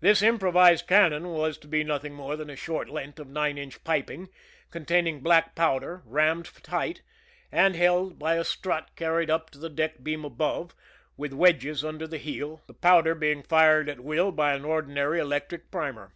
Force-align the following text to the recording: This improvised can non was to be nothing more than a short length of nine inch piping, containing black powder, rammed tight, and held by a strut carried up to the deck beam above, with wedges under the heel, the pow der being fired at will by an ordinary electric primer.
This 0.00 0.22
improvised 0.22 0.86
can 0.86 1.10
non 1.10 1.28
was 1.28 1.58
to 1.58 1.68
be 1.68 1.84
nothing 1.84 2.14
more 2.14 2.36
than 2.36 2.48
a 2.48 2.56
short 2.56 2.88
length 2.88 3.18
of 3.18 3.28
nine 3.28 3.58
inch 3.58 3.84
piping, 3.84 4.30
containing 4.70 5.20
black 5.20 5.54
powder, 5.54 6.00
rammed 6.06 6.46
tight, 6.62 7.02
and 7.52 7.76
held 7.76 8.18
by 8.18 8.36
a 8.36 8.44
strut 8.44 8.88
carried 8.96 9.28
up 9.28 9.50
to 9.50 9.58
the 9.58 9.68
deck 9.68 10.02
beam 10.02 10.24
above, 10.24 10.74
with 11.18 11.34
wedges 11.34 11.84
under 11.84 12.06
the 12.06 12.16
heel, 12.16 12.62
the 12.66 12.72
pow 12.72 13.02
der 13.02 13.14
being 13.14 13.42
fired 13.42 13.90
at 13.90 14.00
will 14.00 14.32
by 14.32 14.54
an 14.54 14.64
ordinary 14.64 15.20
electric 15.20 15.70
primer. 15.70 16.14